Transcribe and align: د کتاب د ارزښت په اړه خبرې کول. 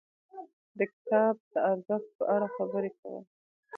د 0.77 0.79
کتاب 0.93 1.35
د 1.53 1.55
ارزښت 1.71 2.09
په 2.17 2.23
اړه 2.33 2.47
خبرې 2.55 2.91
کول. 2.99 3.23